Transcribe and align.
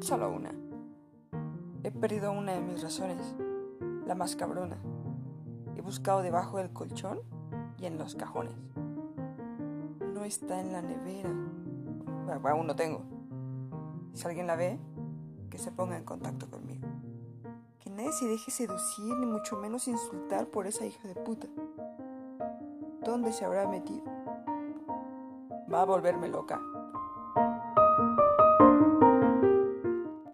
Solo 0.00 0.30
una. 0.30 0.52
He 1.82 1.90
perdido 1.90 2.30
una 2.30 2.52
de 2.52 2.60
mis 2.60 2.82
razones, 2.82 3.34
la 4.06 4.14
más 4.14 4.36
cabrona. 4.36 4.78
He 5.76 5.80
buscado 5.80 6.22
debajo 6.22 6.58
del 6.58 6.72
colchón 6.72 7.20
y 7.78 7.86
en 7.86 7.98
los 7.98 8.14
cajones. 8.14 8.54
No 10.14 10.24
está 10.24 10.60
en 10.60 10.72
la 10.72 10.82
nevera. 10.82 11.30
Bueno, 12.26 12.48
aún 12.48 12.66
no 12.68 12.76
tengo. 12.76 13.02
Si 14.12 14.26
alguien 14.26 14.46
la 14.46 14.56
ve, 14.56 14.78
que 15.50 15.58
se 15.58 15.72
ponga 15.72 15.96
en 15.96 16.04
contacto 16.04 16.48
conmigo. 16.48 16.86
Que 17.80 17.90
nadie 17.90 18.12
se 18.12 18.26
deje 18.26 18.50
seducir, 18.52 19.14
ni 19.16 19.26
mucho 19.26 19.56
menos 19.56 19.88
insultar 19.88 20.46
por 20.46 20.66
esa 20.68 20.86
hija 20.86 21.08
de 21.08 21.16
puta. 21.16 21.48
¿Dónde 23.04 23.32
se 23.32 23.44
habrá 23.44 23.68
metido? 23.68 24.04
Va 25.72 25.82
a 25.82 25.86
volverme 25.86 26.28
loca. 26.28 26.60